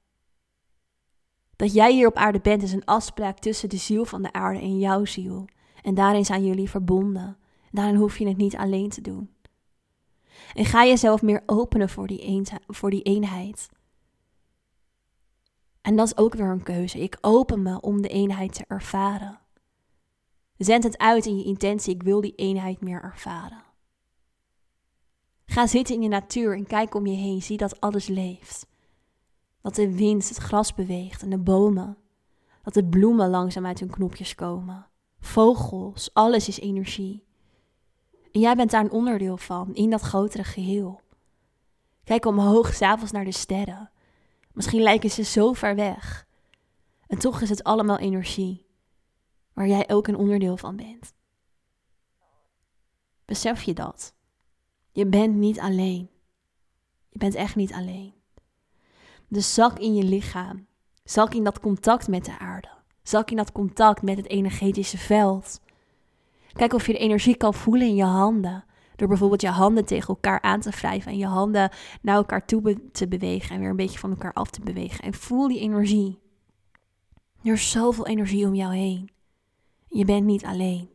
[1.56, 4.60] Dat jij hier op aarde bent is een afspraak tussen de ziel van de aarde
[4.60, 5.44] en jouw ziel.
[5.82, 7.36] En daarin zijn jullie verbonden.
[7.70, 9.30] Daarin hoef je het niet alleen te doen.
[10.54, 13.68] En ga jezelf meer openen voor die, voor die eenheid.
[15.80, 16.98] En dat is ook weer een keuze.
[16.98, 19.38] Ik open me om de eenheid te ervaren.
[20.56, 21.94] Zend het uit in je intentie.
[21.94, 23.62] Ik wil die eenheid meer ervaren.
[25.46, 27.42] Ga zitten in je natuur en kijk om je heen.
[27.42, 28.66] Zie dat alles leeft.
[29.64, 31.96] Dat de wind het gras beweegt en de bomen.
[32.62, 34.86] Dat de bloemen langzaam uit hun knopjes komen.
[35.20, 37.24] Vogels, alles is energie.
[38.32, 41.00] En jij bent daar een onderdeel van, in dat grotere geheel.
[42.04, 43.90] Kijk omhoog, s'avonds naar de sterren.
[44.52, 46.26] Misschien lijken ze zo ver weg.
[47.06, 48.66] En toch is het allemaal energie,
[49.52, 51.14] waar jij ook een onderdeel van bent.
[53.24, 54.14] Besef je dat?
[54.92, 56.10] Je bent niet alleen.
[57.08, 58.13] Je bent echt niet alleen.
[59.34, 60.66] Dus zak in je lichaam.
[61.04, 62.68] Zak in dat contact met de aarde.
[63.02, 65.60] Zak in dat contact met het energetische veld.
[66.52, 68.64] Kijk of je de energie kan voelen in je handen.
[68.96, 71.70] Door bijvoorbeeld je handen tegen elkaar aan te wrijven en je handen
[72.02, 75.04] naar elkaar toe te bewegen en weer een beetje van elkaar af te bewegen.
[75.04, 76.18] En voel die energie.
[77.42, 79.10] Er is zoveel energie om jou heen.
[79.88, 80.88] Je bent niet alleen.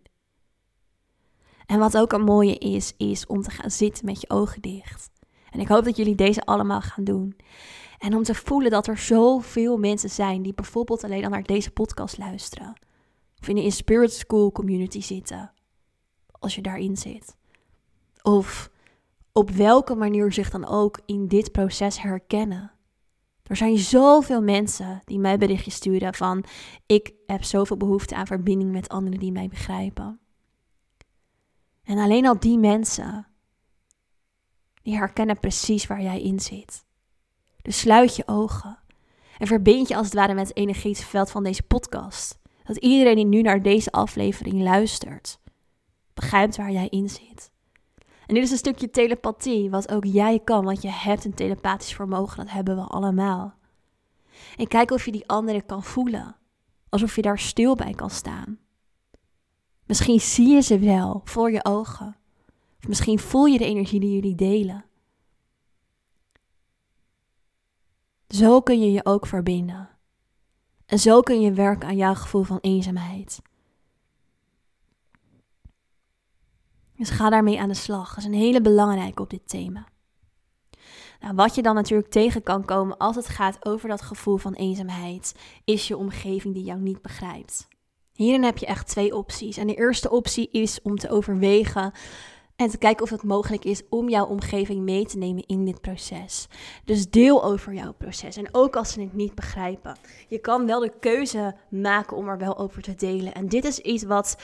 [1.65, 5.10] En wat ook een mooie is, is om te gaan zitten met je ogen dicht.
[5.52, 7.36] En ik hoop dat jullie deze allemaal gaan doen.
[7.99, 11.71] En om te voelen dat er zoveel mensen zijn die bijvoorbeeld alleen al naar deze
[11.71, 12.73] podcast luisteren.
[13.41, 15.51] Of in de Spirit School community zitten.
[16.31, 17.35] Als je daarin zit.
[18.21, 18.71] Of
[19.31, 22.71] op welke manier zich dan ook in dit proces herkennen.
[23.43, 26.43] Er zijn zoveel mensen die mij berichtjes sturen van
[26.85, 30.19] ik heb zoveel behoefte aan verbinding met anderen die mij begrijpen.
[31.83, 33.27] En alleen al die mensen,
[34.81, 36.88] die herkennen precies waar jij in zit.
[37.69, 38.77] Dus sluit je ogen
[39.38, 42.39] en verbind je als het ware met het energetische veld van deze podcast.
[42.63, 45.39] Dat iedereen die nu naar deze aflevering luistert,
[46.13, 47.51] begrijpt waar jij in zit.
[47.97, 51.93] En dit is een stukje telepathie, wat ook jij kan, want je hebt een telepathisch
[51.93, 53.53] vermogen, dat hebben we allemaal.
[54.58, 56.36] En kijk of je die andere kan voelen,
[56.89, 58.60] alsof je daar stil bij kan staan.
[59.86, 62.15] Misschien zie je ze wel voor je ogen,
[62.79, 64.88] of misschien voel je de energie die jullie delen.
[68.30, 69.89] Zo kun je je ook verbinden.
[70.86, 73.42] En zo kun je werken aan jouw gevoel van eenzaamheid.
[76.96, 78.10] Dus ga daarmee aan de slag.
[78.10, 79.88] Dat is een hele belangrijke op dit thema.
[81.20, 84.54] Nou, wat je dan natuurlijk tegen kan komen als het gaat over dat gevoel van
[84.54, 87.68] eenzaamheid, is je omgeving die jou niet begrijpt.
[88.13, 89.58] Hierin heb je echt twee opties.
[89.58, 91.92] En de eerste optie is om te overwegen
[92.60, 95.82] en te kijken of het mogelijk is om jouw omgeving mee te nemen in dit
[95.82, 96.48] proces.
[96.86, 98.38] Dus deel over jouw proces.
[98.38, 99.98] En ook als ze het niet begrijpen.
[100.28, 103.34] Je kan wel de keuze maken om er wel over te delen.
[103.34, 104.38] En dit is iets wat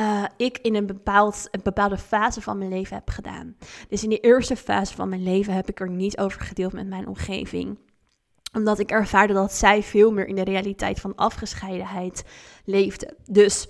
[0.00, 3.56] uh, ik in een, bepaald, een bepaalde fase van mijn leven heb gedaan.
[3.88, 6.88] Dus in de eerste fase van mijn leven heb ik er niet over gedeeld met
[6.88, 7.78] mijn omgeving
[8.54, 12.24] omdat ik ervaarde dat zij veel meer in de realiteit van afgescheidenheid
[12.64, 13.14] leefden.
[13.24, 13.68] Dus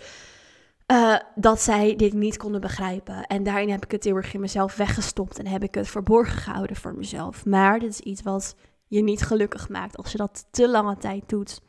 [0.92, 3.26] uh, dat zij dit niet konden begrijpen.
[3.26, 6.38] En daarin heb ik het heel erg in mezelf weggestopt en heb ik het verborgen
[6.38, 7.44] gehouden voor mezelf.
[7.44, 11.28] Maar dit is iets wat je niet gelukkig maakt als je dat te lange tijd
[11.28, 11.60] doet.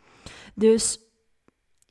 [0.56, 1.00] Dus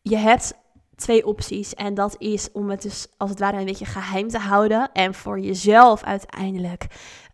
[0.02, 0.54] je hebt
[0.94, 1.74] twee opties.
[1.74, 4.90] En dat is om het dus als het ware een beetje geheim te houden.
[4.92, 6.86] En voor jezelf uiteindelijk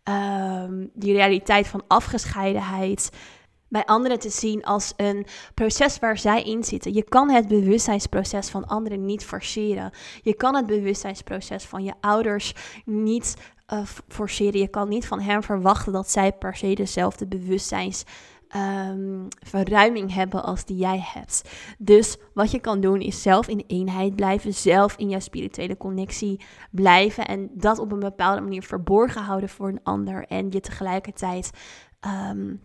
[0.03, 3.09] um, die realiteit van afgescheidenheid
[3.69, 6.93] bij anderen te zien als een proces waar zij in zitten.
[6.93, 9.91] Je kan het bewustzijnsproces van anderen niet forceren.
[10.21, 12.53] Je kan het bewustzijnsproces van je ouders
[12.85, 13.35] niet
[13.73, 14.59] uh, forceren.
[14.59, 20.65] Je kan niet van hen verwachten dat zij per se dezelfde bewustzijnsverruiming um, hebben als
[20.65, 21.49] die jij hebt.
[21.77, 26.41] Dus wat je kan doen is zelf in eenheid blijven, zelf in jouw spirituele connectie
[26.71, 31.51] blijven en dat op een bepaalde manier verborgen houden voor een ander en je tegelijkertijd
[32.29, 32.61] um,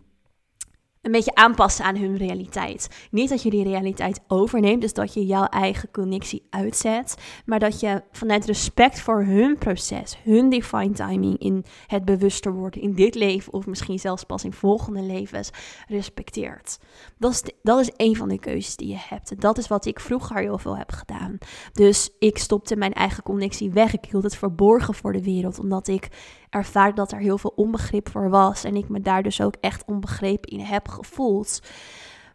[1.05, 3.07] een beetje aanpassen aan hun realiteit.
[3.11, 7.15] Niet dat je die realiteit overneemt, dus dat je jouw eigen connectie uitzet,
[7.45, 12.81] maar dat je vanuit respect voor hun proces, hun divine timing in het bewuster worden
[12.81, 15.49] in dit leven of misschien zelfs pas in volgende levens
[15.87, 16.79] respecteert.
[17.17, 19.31] Dat is, dat is een van de keuzes die je hebt.
[19.31, 21.37] En dat is wat ik vroeger heel veel heb gedaan.
[21.73, 23.93] Dus ik stopte mijn eigen connectie weg.
[23.93, 26.09] Ik hield het verborgen voor de wereld, omdat ik
[26.55, 28.63] ervaar dat er heel veel onbegrip voor was.
[28.63, 31.59] En ik me daar dus ook echt onbegrepen in heb gevoeld.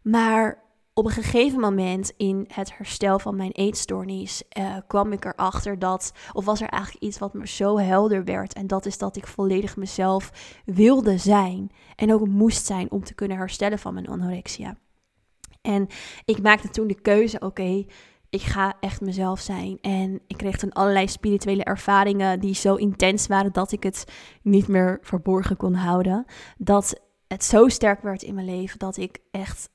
[0.03, 0.63] Maar
[0.95, 6.13] op een gegeven moment in het herstel van mijn eetstoornis uh, kwam ik erachter dat,
[6.33, 8.53] of was er eigenlijk iets wat me zo helder werd.
[8.53, 10.33] En dat is dat ik volledig mezelf
[10.65, 11.71] wilde zijn.
[11.97, 14.77] En ook moest zijn om te kunnen herstellen van mijn anorexia.
[15.63, 15.87] En
[16.25, 17.85] ik maakte toen de keuze: oké,
[18.31, 19.79] ik ga echt mezelf zijn.
[19.81, 24.05] En ik kreeg toen allerlei spirituele ervaringen die zo intens waren dat ik het
[24.43, 26.25] niet meer verborgen kon houden.
[26.59, 29.71] Dat het zo sterk werd in mijn leven dat ik echt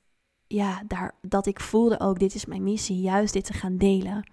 [0.47, 4.29] ja, daar, dat ik voelde ook, dit is mijn missie, juist dit te gaan delen.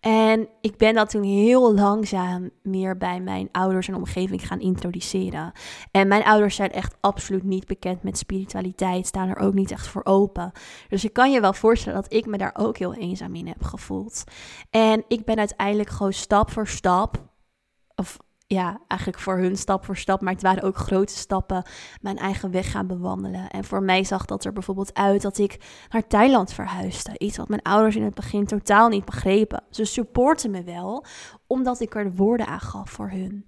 [0.00, 5.52] En ik ben dat toen heel langzaam meer bij mijn ouders en omgeving gaan introduceren.
[5.90, 9.86] En mijn ouders zijn echt absoluut niet bekend met spiritualiteit, staan er ook niet echt
[9.86, 10.52] voor open.
[10.88, 13.62] Dus ik kan je wel voorstellen dat ik me daar ook heel eenzaam in heb
[13.62, 14.24] gevoeld.
[14.70, 17.26] En ik ben uiteindelijk gewoon stap voor stap,
[17.94, 18.18] of
[18.48, 21.62] ja, eigenlijk voor hun stap voor stap, maar het waren ook grote stappen,
[22.00, 23.50] mijn eigen weg gaan bewandelen.
[23.50, 25.58] En voor mij zag dat er bijvoorbeeld uit dat ik
[25.90, 27.18] naar Thailand verhuisde.
[27.18, 29.62] Iets wat mijn ouders in het begin totaal niet begrepen.
[29.70, 31.04] Ze supporten me wel,
[31.46, 33.44] omdat ik er de woorden aan gaf voor hun.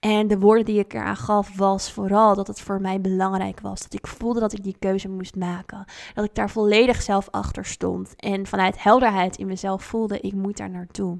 [0.00, 3.82] En de woorden die ik eraan gaf was vooral dat het voor mij belangrijk was.
[3.82, 5.84] Dat ik voelde dat ik die keuze moest maken.
[6.14, 8.16] Dat ik daar volledig zelf achter stond.
[8.16, 11.18] En vanuit helderheid in mezelf voelde, ik moet daar naartoe.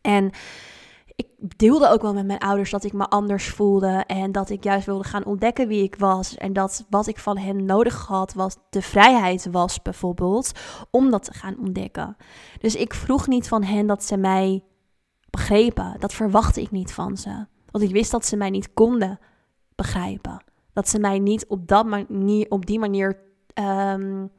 [0.00, 0.32] En
[1.16, 4.64] ik deelde ook wel met mijn ouders dat ik me anders voelde en dat ik
[4.64, 8.34] juist wilde gaan ontdekken wie ik was en dat wat ik van hen nodig had
[8.34, 10.52] was de vrijheid was bijvoorbeeld
[10.90, 12.16] om dat te gaan ontdekken.
[12.58, 14.64] Dus ik vroeg niet van hen dat ze mij
[15.30, 15.96] begrepen.
[15.98, 17.46] Dat verwachtte ik niet van ze.
[17.70, 19.18] Want ik wist dat ze mij niet konden
[19.74, 20.44] begrijpen.
[20.72, 23.18] Dat ze mij niet op, dat manier, op die manier
[23.54, 24.30] um,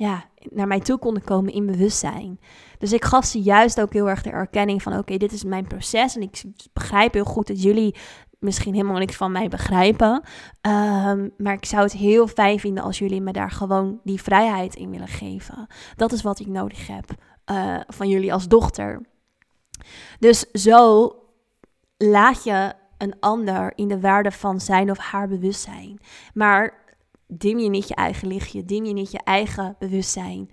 [0.00, 2.40] ja, naar mij toe konden komen in bewustzijn.
[2.78, 5.66] Dus ik gaf ze juist ook heel erg de erkenning van: oké, dit is mijn
[5.66, 6.16] proces.
[6.16, 7.94] En ik begrijp heel goed dat jullie
[8.38, 10.22] misschien helemaal niks van mij begrijpen.
[10.60, 14.74] Ehm, maar ik zou het heel fijn vinden als jullie me daar gewoon die vrijheid
[14.74, 15.66] in willen geven.
[15.96, 17.10] Dat is wat ik nodig heb
[17.50, 19.00] uh, van jullie als dochter.
[20.18, 21.12] Dus zo
[21.96, 26.00] laat je een ander in de waarde van zijn of haar bewustzijn.
[26.34, 26.79] Maar
[27.30, 30.50] dim je niet je eigen lichtje, dim je niet je eigen bewustzijn.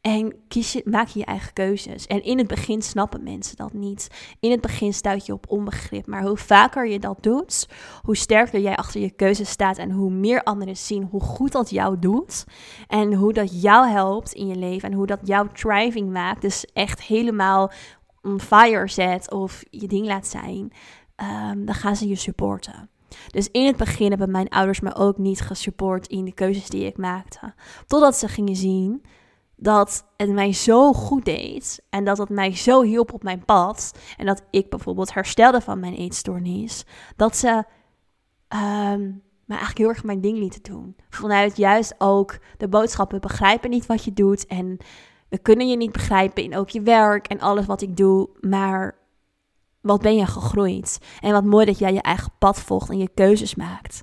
[0.00, 2.06] En kies je, maak je je eigen keuzes.
[2.06, 4.08] En in het begin snappen mensen dat niet.
[4.40, 6.06] In het begin stuit je op onbegrip.
[6.06, 7.68] Maar hoe vaker je dat doet,
[8.02, 9.78] hoe sterker jij achter je keuzes staat.
[9.78, 12.44] En hoe meer anderen zien hoe goed dat jou doet.
[12.86, 14.90] En hoe dat jou helpt in je leven.
[14.90, 16.42] En hoe dat jouw thriving maakt.
[16.42, 17.70] Dus echt helemaal
[18.22, 20.72] on fire zet of je ding laat zijn.
[21.16, 22.89] Um, dan gaan ze je supporten.
[23.26, 26.86] Dus in het begin hebben mijn ouders me ook niet gesupport in de keuzes die
[26.86, 27.54] ik maakte.
[27.86, 29.02] Totdat ze gingen zien
[29.56, 33.92] dat het mij zo goed deed en dat het mij zo hielp op mijn pad
[34.16, 36.84] en dat ik bijvoorbeeld herstelde van mijn eetstoornis,
[37.16, 37.64] dat ze
[38.48, 40.96] um, me eigenlijk heel erg mijn ding lieten doen.
[41.08, 44.78] Vanuit juist ook de boodschappen begrijpen niet wat je doet en
[45.28, 48.98] we kunnen je niet begrijpen in ook je werk en alles wat ik doe, maar
[49.80, 50.98] wat ben je gegroeid?
[51.20, 54.02] En wat mooi dat jij je eigen pad volgt en je keuzes maakt.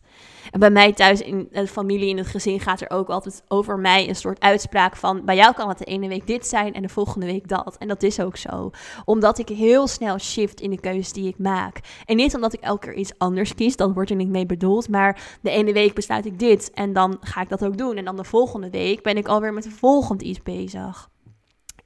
[0.51, 3.79] En bij mij thuis in de familie, in het gezin, gaat er ook altijd over
[3.79, 6.81] mij een soort uitspraak van: bij jou kan het de ene week dit zijn en
[6.81, 7.75] de volgende week dat.
[7.79, 8.71] En dat is ook zo.
[9.05, 11.79] Omdat ik heel snel shift in de keuzes die ik maak.
[12.05, 14.89] En niet omdat ik elke keer iets anders kies, dat wordt er niet mee bedoeld.
[14.89, 17.95] Maar de ene week besluit ik dit en dan ga ik dat ook doen.
[17.95, 21.09] En dan de volgende week ben ik alweer met een volgend iets bezig.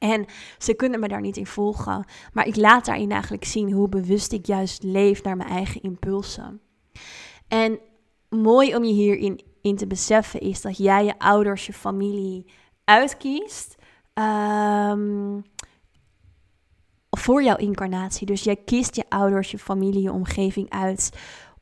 [0.01, 0.25] En
[0.57, 2.05] ze kunnen me daar niet in volgen.
[2.33, 6.61] Maar ik laat daarin eigenlijk zien hoe bewust ik juist leef naar mijn eigen impulsen.
[7.47, 7.79] En
[8.29, 12.45] mooi om je hierin in te beseffen is dat jij je ouders, je familie
[12.83, 13.75] uitkiest.
[14.13, 15.43] Um,
[17.09, 18.25] voor jouw incarnatie.
[18.25, 21.11] Dus jij kiest je ouders, je familie, je omgeving uit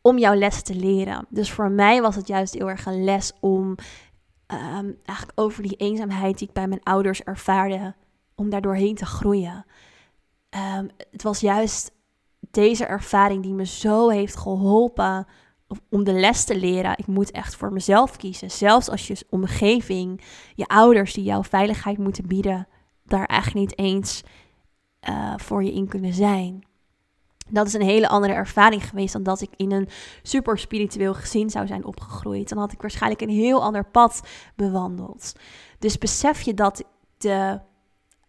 [0.02, 1.26] om jouw les te leren.
[1.30, 3.76] Dus voor mij was het juist heel erg een les om
[4.48, 7.96] um, eigenlijk over die eenzaamheid die ik bij mijn ouders ervaarde
[8.40, 9.66] om daar doorheen te groeien.
[10.50, 11.92] Ehm, het was juist
[12.52, 15.28] deze ervaring die me zo heeft geholpen
[15.90, 16.98] om de les te leren.
[16.98, 18.52] Ik moet echt voor mezelf kiezen.
[18.52, 20.22] Zelfs als je omgeving,
[20.56, 22.68] je ouders die jouw veiligheid moeten bieden,
[23.04, 24.24] daar eigenlijk niet eens
[25.10, 26.68] uh, voor je in kunnen zijn.
[27.50, 29.90] Dat is een hele andere ervaring geweest dan dat ik in een
[30.24, 32.50] super spiritueel gezin zou zijn opgegroeid.
[32.50, 34.22] Dan had ik waarschijnlijk een heel ander pad
[34.56, 35.34] bewandeld.
[35.80, 36.84] Dus besef je dat
[37.18, 37.60] de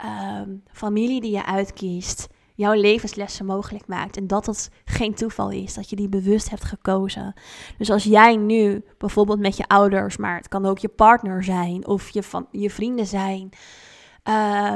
[0.05, 2.29] um, familie die je uitkiest
[2.61, 4.17] jouw levenslessen mogelijk maakt.
[4.17, 7.35] En dat het geen toeval is, dat je die bewust hebt gekozen.
[7.79, 11.87] Dus als jij nu bijvoorbeeld met je ouders, maar het kan ook je partner zijn
[11.87, 13.51] of je, van, je vrienden zijn,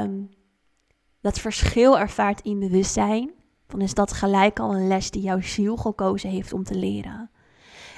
[0.03, 0.29] um,
[1.21, 3.31] dat verschil ervaart in bewustzijn,
[3.67, 7.29] dan is dat gelijk al een les die jouw ziel gekozen heeft om te leren.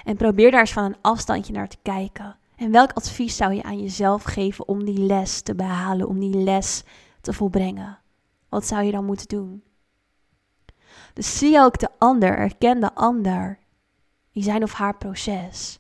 [0.04, 2.38] En probeer daar eens van een afstandje naar te kijken.
[2.56, 6.38] En welk advies zou je aan jezelf geven om die les te behalen, om die
[6.38, 6.86] les te
[7.34, 8.00] volbrengen?
[8.50, 9.64] Wat zou je dan moeten doen?
[11.14, 13.60] Dus zie ook de ander, erken de ander
[14.32, 15.80] in zijn of haar proces.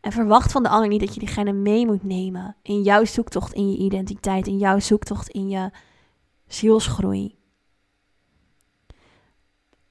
[0.00, 3.52] En verwacht van de ander niet dat je diegene mee moet nemen in jouw zoektocht
[3.52, 5.70] in je identiteit, in jouw zoektocht in je
[6.46, 7.36] zielsgroei.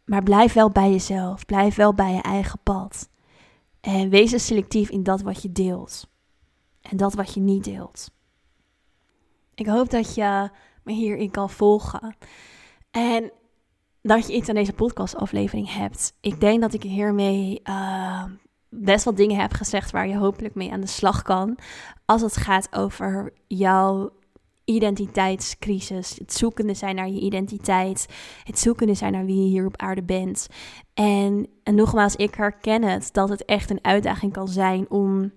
[0.05, 3.09] Maar blijf wel bij jezelf, blijf wel bij je eigen pad.
[3.79, 6.07] En wees selectief in dat wat je deelt
[6.81, 8.12] en dat wat je niet deelt.
[9.55, 10.49] Ik hoop dat je
[10.83, 12.15] me hierin kan volgen.
[12.91, 13.31] En
[14.01, 16.13] dat je iets aan deze podcastaflevering hebt.
[16.21, 18.23] Ik denk dat ik hiermee uh,
[18.69, 21.57] best wel dingen heb gezegd waar je hopelijk mee aan de slag kan.
[22.05, 24.11] Als het gaat over jouw
[24.65, 26.17] identiteitscrisis.
[26.17, 28.07] Het zoekende zijn naar je identiteit.
[28.43, 30.47] Het zoekende zijn naar wie je hier op aarde bent.
[30.93, 35.31] En, en nogmaals, ik herken het dat het echt een uitdaging kan zijn om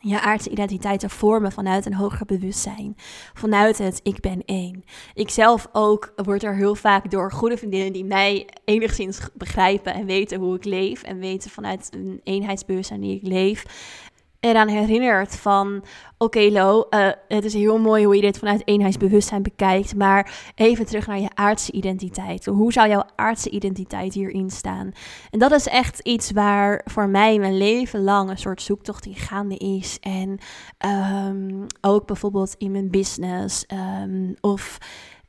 [0.00, 2.96] je aardse identiteit te vormen vanuit een hoger bewustzijn.
[3.34, 4.84] Vanuit het ik ben één.
[5.14, 10.06] Ik zelf ook word er heel vaak door goede vriendinnen die mij enigszins begrijpen en
[10.06, 11.02] weten hoe ik leef.
[11.02, 13.64] En weten vanuit een eenheidsbewustzijn die ik leef
[14.40, 15.84] eraan herinnert van...
[16.18, 19.94] Oké Lo, uh, het is heel mooi hoe je dit vanuit eenheidsbewustzijn bekijkt...
[19.94, 22.46] maar even terug naar je aardse identiteit.
[22.46, 24.92] Hoe zou jouw aardse identiteit hierin staan?
[25.30, 29.14] En dat is echt iets waar voor mij mijn leven lang een soort zoektocht in
[29.14, 29.98] gaande is.
[30.00, 30.38] En
[31.28, 33.64] um, ook bijvoorbeeld in mijn business
[34.02, 34.78] um, of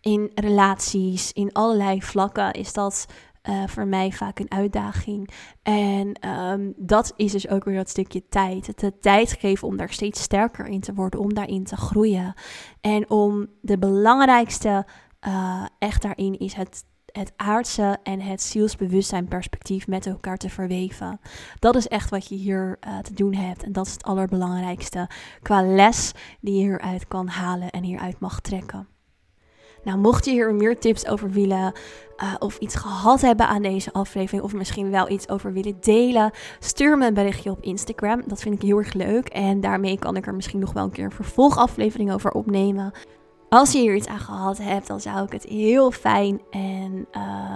[0.01, 3.05] in relaties, in allerlei vlakken is dat
[3.49, 5.29] uh, voor mij vaak een uitdaging.
[5.63, 8.67] En ehm, dat is dus ook weer dat stukje tijd.
[8.67, 12.33] Het de tijd geven om daar steeds sterker in te worden, om daarin te groeien.
[12.81, 14.85] En om de belangrijkste
[15.27, 21.19] uh, echt daarin is het het aardse en het zielsbewustzijn perspectief met elkaar te verweven.
[21.59, 23.63] Dat is echt wat je hier uh, te doen hebt.
[23.63, 25.09] En dat is het allerbelangrijkste
[25.41, 26.11] qua les
[26.41, 28.90] die je hieruit kan halen en hieruit mag trekken.
[29.83, 31.73] Nou, mocht je hier meer tips over willen
[32.23, 36.31] uh, of iets gehad hebben aan deze aflevering, of misschien wel iets over willen delen,
[36.59, 38.21] stuur me een berichtje op Instagram.
[38.25, 39.27] Dat vind ik heel erg leuk.
[39.27, 42.93] En daarmee kan ik er misschien nog wel een keer een vervolgaflevering over opnemen.
[43.49, 47.07] Als je hier iets aan gehad hebt, dan zou ik het heel fijn en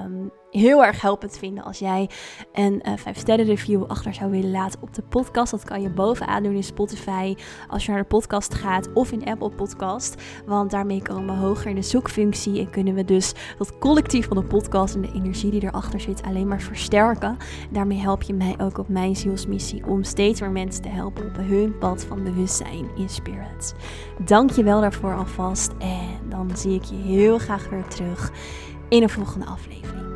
[0.05, 2.09] um, heel erg helpend vinden als jij
[2.53, 5.51] een uh, eh, 5 sterren review achter zou willen laten op de podcast.
[5.51, 7.35] Dat kan je bovenaan doen in Spotify
[7.67, 10.21] als je naar de podcast gaat of in Apple Podcast.
[10.45, 14.37] Want daarmee komen we hoger in de zoekfunctie en kunnen we dus dat collectief van
[14.37, 17.37] de podcast en de energie die erachter zit alleen maar versterken.
[17.71, 21.35] Daarmee help je mij ook op mijn zielsmissie om steeds meer mensen te helpen op
[21.35, 23.73] hun pad van bewustzijn in spirit.
[24.25, 28.31] Dank je wel daarvoor alvast en dan zie ik je heel graag weer terug
[28.89, 30.14] in een volgende aflevering.